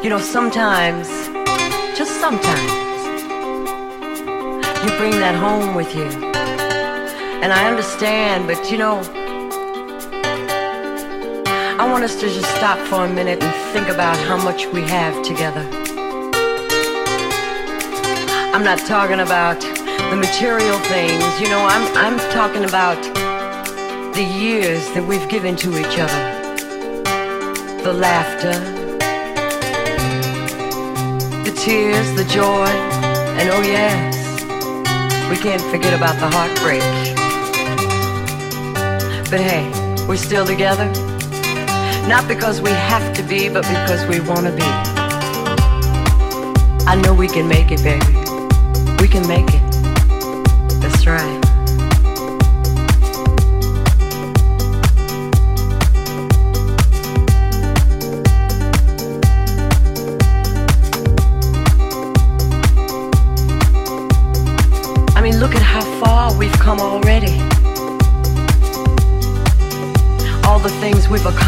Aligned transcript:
You 0.00 0.10
know, 0.10 0.20
sometimes, 0.20 1.08
just 1.98 2.20
sometimes, 2.20 2.70
you 4.84 4.96
bring 4.96 5.10
that 5.18 5.34
home 5.34 5.74
with 5.74 5.92
you. 5.92 6.04
And 7.42 7.52
I 7.52 7.68
understand, 7.68 8.46
but 8.46 8.70
you 8.70 8.78
know, 8.78 9.00
I 11.80 11.88
want 11.90 12.04
us 12.04 12.14
to 12.20 12.28
just 12.28 12.48
stop 12.54 12.78
for 12.86 13.06
a 13.06 13.12
minute 13.12 13.42
and 13.42 13.52
think 13.72 13.88
about 13.88 14.16
how 14.18 14.36
much 14.36 14.66
we 14.66 14.82
have 14.82 15.20
together. 15.24 15.68
I'm 18.54 18.62
not 18.62 18.78
talking 18.86 19.18
about 19.18 19.60
the 19.60 20.16
material 20.16 20.78
things, 20.78 21.40
you 21.40 21.48
know, 21.48 21.66
I'm, 21.66 21.96
I'm 21.96 22.18
talking 22.30 22.64
about 22.64 23.02
the 24.14 24.22
years 24.22 24.88
that 24.92 25.04
we've 25.04 25.28
given 25.28 25.56
to 25.56 25.76
each 25.76 25.98
other. 25.98 26.22
The 27.82 27.92
laughter, 27.92 28.77
tears, 31.68 32.14
the 32.14 32.24
joy, 32.24 32.66
and 33.36 33.50
oh 33.50 33.60
yes, 33.60 34.14
we 35.28 35.36
can't 35.36 35.60
forget 35.70 35.92
about 35.92 36.18
the 36.18 36.26
heartbreak. 36.34 36.80
But 39.30 39.40
hey, 39.40 39.68
we're 40.08 40.16
still 40.16 40.46
together. 40.46 40.86
Not 42.08 42.26
because 42.26 42.62
we 42.62 42.70
have 42.70 43.14
to 43.16 43.22
be, 43.22 43.50
but 43.50 43.64
because 43.64 44.06
we 44.06 44.18
want 44.20 44.46
to 44.46 44.52
be. 44.52 44.70
I 46.86 46.98
know 47.04 47.12
we 47.12 47.28
can 47.28 47.46
make 47.46 47.70
it, 47.70 47.82
baby. 47.82 48.14
We 49.02 49.06
can 49.06 49.28
make 49.28 49.52
it. 49.52 49.57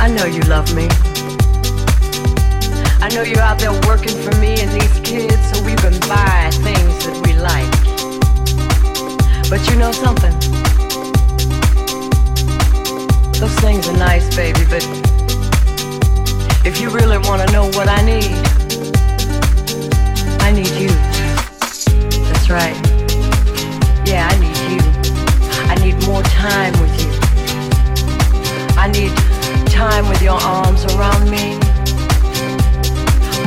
I 0.00 0.08
know 0.08 0.24
you 0.24 0.40
love 0.42 0.74
me. 0.74 0.86
I 3.00 3.08
know 3.14 3.22
you're 3.22 3.40
out 3.40 3.58
there 3.58 3.72
working 3.86 4.16
for 4.22 4.34
me 4.38 4.60
and 4.60 4.70
these 4.70 5.00
kids 5.00 5.50
so 5.50 5.62
we 5.64 5.74
can 5.74 5.98
buy 6.08 6.50
things 6.62 7.04
that 7.04 7.20
we 7.26 7.34
like. 7.34 7.70
But 9.50 9.68
you 9.68 9.76
know 9.76 9.92
something? 9.92 10.32
Those 13.40 13.54
things 13.60 13.88
are 13.88 13.96
nice, 13.96 14.34
baby, 14.36 14.64
but 14.70 14.86
if 16.64 16.80
you 16.80 16.90
really 16.90 17.18
want 17.18 17.46
to 17.46 17.52
know 17.52 17.66
what 17.66 17.88
I 17.88 18.02
need, 18.02 18.36
I 20.42 20.52
need 20.52 20.70
you. 20.78 20.90
That's 22.28 22.50
right. 22.50 22.76
Yeah, 24.06 24.28
I 24.30 24.38
need 24.38 24.58
you. 24.70 24.80
I 25.68 25.74
need 25.84 26.06
more 26.06 26.22
time 26.22 26.72
with 26.80 26.94
you. 27.00 27.08
I 28.78 28.88
need 28.92 29.17
time 29.78 30.08
with 30.08 30.20
your 30.20 30.40
arms 30.42 30.84
around 30.96 31.30
me. 31.30 31.54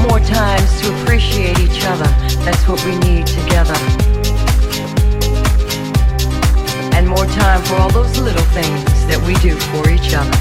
More 0.08 0.22
times 0.22 0.80
to 0.80 0.88
appreciate 1.02 1.59
each 1.59 1.84
other. 1.84 2.08
That's 2.46 2.66
what 2.69 2.80
we 2.86 2.96
need 3.00 3.28
together. 3.28 3.75
And 6.96 7.06
more 7.06 7.25
time 7.25 7.62
for 7.64 7.75
all 7.75 7.92
those 7.92 8.18
little 8.18 8.47
things 8.56 8.86
that 9.12 9.19
we 9.28 9.34
do 9.44 9.59
for 9.75 9.90
each 9.90 10.14
other. 10.16 10.31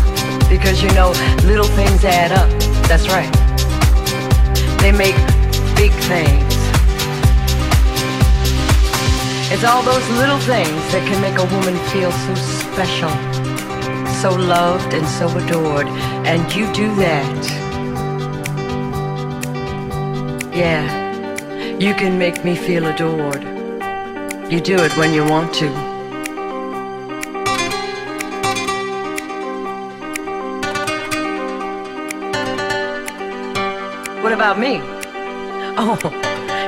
Because 0.49 0.81
you 0.81 0.91
know, 0.95 1.11
little 1.43 1.71
things 1.75 2.05
add 2.05 2.31
up. 2.31 2.49
That's 2.87 3.09
right. 3.09 3.33
They 4.78 4.93
make 4.93 5.19
big 5.75 5.91
things. 6.07 6.55
It's 9.51 9.65
all 9.65 9.83
those 9.83 10.09
little 10.11 10.39
things 10.39 10.81
that 10.95 11.03
can 11.11 11.21
make 11.21 11.37
a 11.37 11.47
woman 11.57 11.75
feel 11.91 12.12
so 12.12 12.34
special, 12.37 13.11
so 14.20 14.34
loved 14.34 14.92
and 14.92 15.06
so 15.08 15.26
adored. 15.38 15.86
And 16.26 16.42
you 16.54 16.70
do 16.75 16.94
that. 16.97 17.42
Yeah, 20.54 20.84
you 21.78 21.94
can 21.94 22.19
make 22.19 22.44
me 22.44 22.54
feel 22.54 22.86
adored. 22.86 23.42
You 24.53 24.60
do 24.60 24.76
it 24.76 24.94
when 24.98 25.14
you 25.14 25.25
want 25.25 25.54
to. 25.54 25.69
What 34.22 34.34
about 34.34 34.59
me? 34.59 34.80
Oh, 35.78 35.98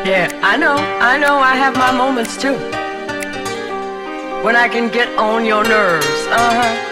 yeah, 0.07 0.31
I 0.43 0.57
know, 0.57 0.77
I 0.77 1.19
know, 1.19 1.37
I 1.37 1.55
have 1.55 1.77
my 1.77 1.93
moments 1.93 2.39
too. 2.39 2.57
When 4.43 4.57
I 4.57 4.69
can 4.69 4.89
get 4.89 5.09
on 5.19 5.45
your 5.45 5.65
nerves, 5.65 6.27
uh 6.31 6.63
huh. 6.63 6.92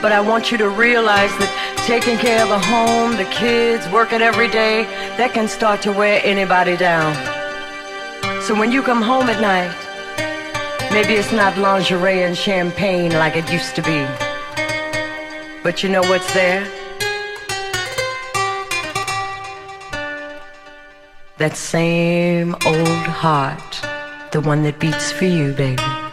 But 0.00 0.12
I 0.12 0.20
want 0.20 0.52
you 0.52 0.58
to 0.58 0.68
realize 0.68 1.30
that 1.38 1.84
taking 1.84 2.18
care 2.18 2.42
of 2.42 2.48
the 2.48 2.58
home, 2.60 3.16
the 3.16 3.24
kids, 3.24 3.88
working 3.88 4.22
every 4.22 4.48
day, 4.48 4.84
that 5.16 5.34
can 5.34 5.48
start 5.48 5.82
to 5.82 5.92
wear 5.92 6.20
anybody 6.22 6.76
down. 6.76 7.12
So 8.42 8.54
when 8.54 8.70
you 8.70 8.80
come 8.80 9.02
home 9.02 9.28
at 9.28 9.40
night, 9.40 9.74
maybe 10.92 11.14
it's 11.14 11.32
not 11.32 11.58
lingerie 11.58 12.22
and 12.22 12.36
champagne 12.36 13.10
like 13.10 13.34
it 13.34 13.50
used 13.52 13.74
to 13.74 13.82
be. 13.82 14.06
But 15.64 15.82
you 15.82 15.88
know 15.88 16.02
what's 16.02 16.32
there? 16.32 16.64
That 21.38 21.56
same 21.56 22.54
old 22.64 23.06
heart, 23.06 23.80
the 24.30 24.40
one 24.40 24.62
that 24.62 24.78
beats 24.78 25.10
for 25.10 25.24
you, 25.24 25.52
baby. 25.52 26.07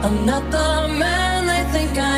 I'm 0.00 0.24
not 0.24 0.48
the 0.52 0.88
man 0.94 1.46
they 1.48 1.64
think 1.72 1.98
I 1.98 2.17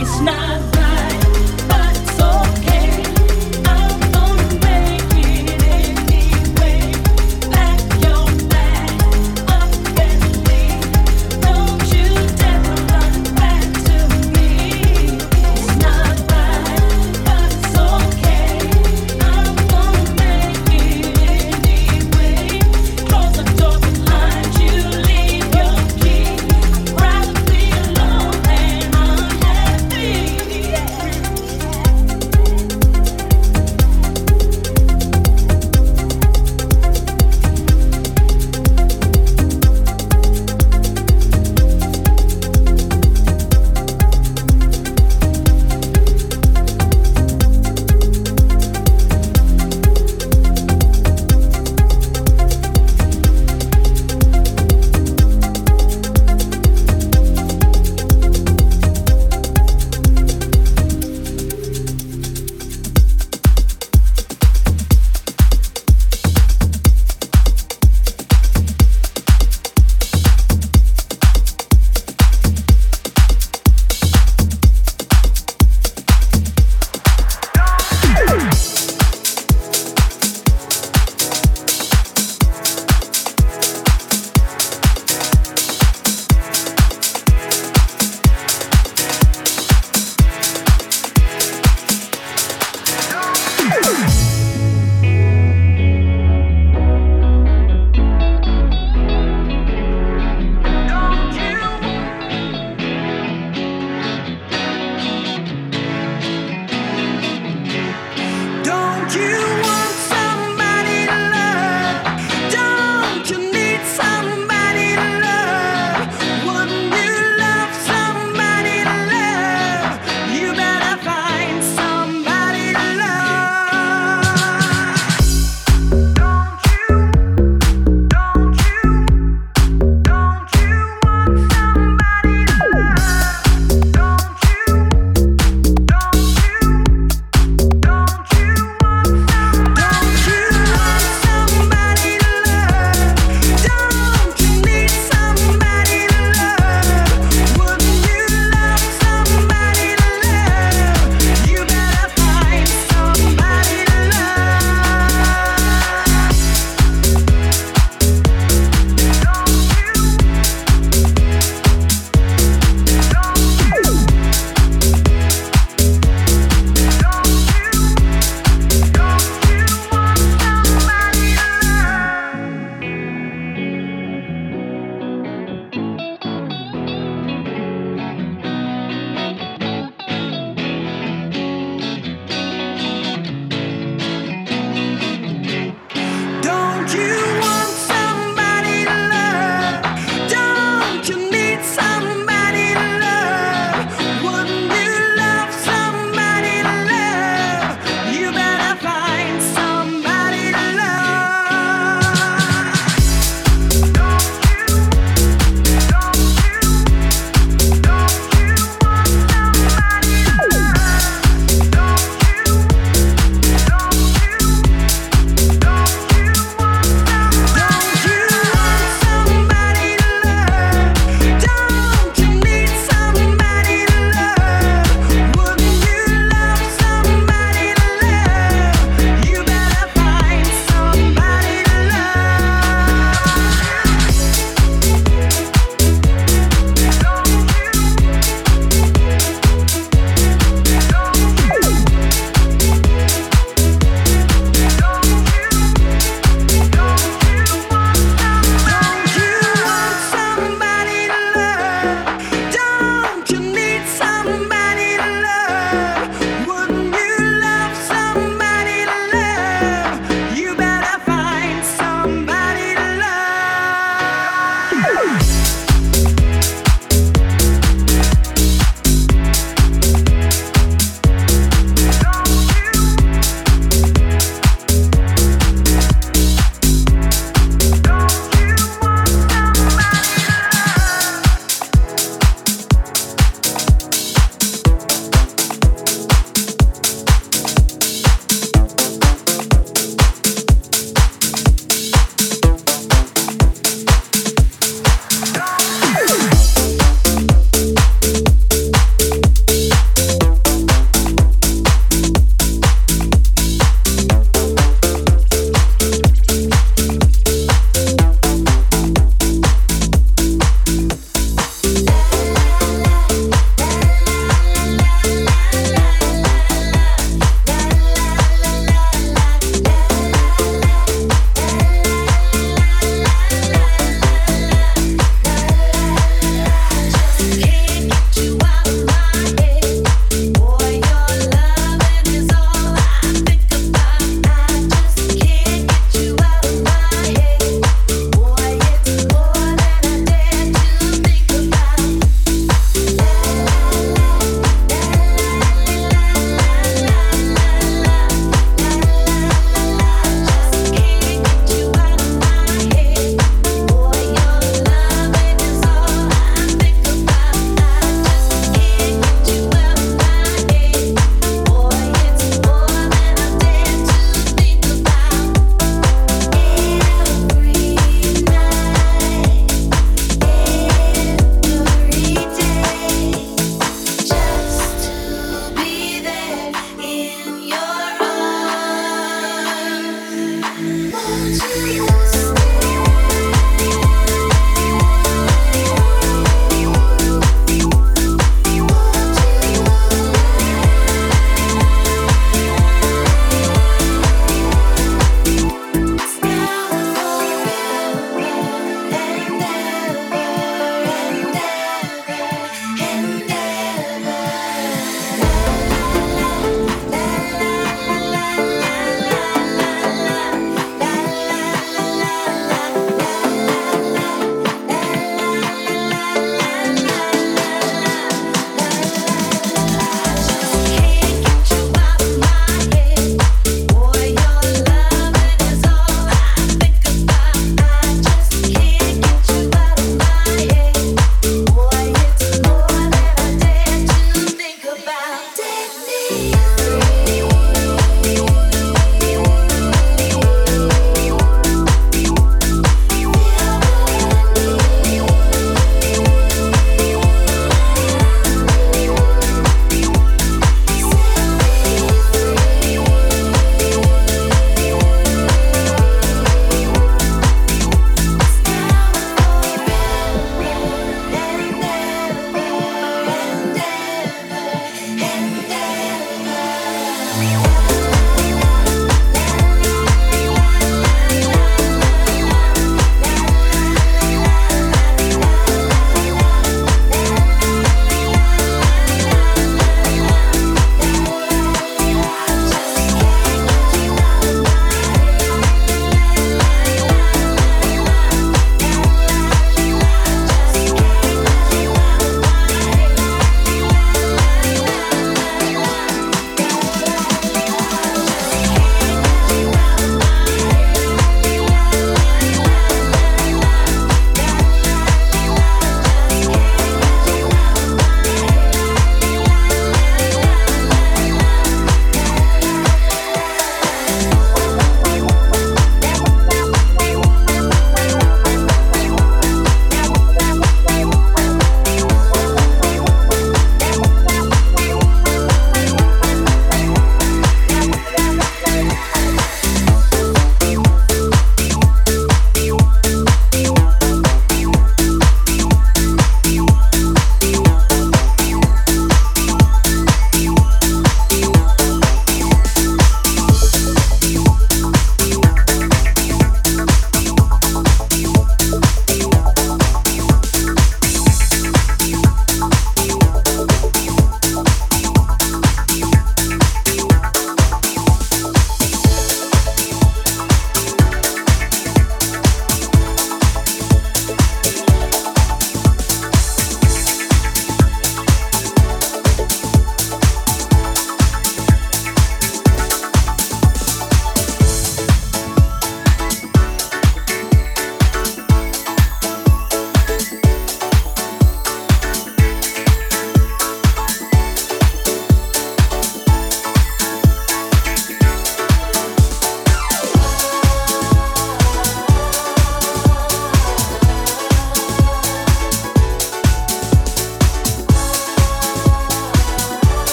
It's 0.00 0.20
not 0.20 0.76
right. 0.76 0.87